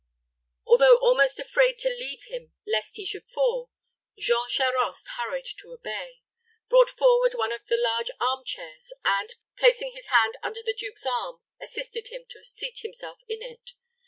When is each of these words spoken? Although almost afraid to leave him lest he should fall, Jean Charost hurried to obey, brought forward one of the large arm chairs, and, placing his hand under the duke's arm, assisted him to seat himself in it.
Although 0.65 0.95
almost 0.97 1.37
afraid 1.39 1.77
to 1.77 1.89
leave 1.89 2.23
him 2.23 2.53
lest 2.65 2.95
he 2.95 3.05
should 3.05 3.29
fall, 3.29 3.69
Jean 4.17 4.49
Charost 4.49 5.05
hurried 5.15 5.45
to 5.59 5.73
obey, 5.73 6.23
brought 6.69 6.89
forward 6.89 7.35
one 7.35 7.51
of 7.51 7.67
the 7.69 7.77
large 7.77 8.09
arm 8.19 8.43
chairs, 8.43 8.91
and, 9.05 9.35
placing 9.59 9.91
his 9.91 10.07
hand 10.07 10.37
under 10.41 10.63
the 10.63 10.73
duke's 10.73 11.05
arm, 11.05 11.35
assisted 11.61 12.07
him 12.07 12.25
to 12.29 12.43
seat 12.43 12.79
himself 12.79 13.19
in 13.27 13.43
it. 13.43 13.73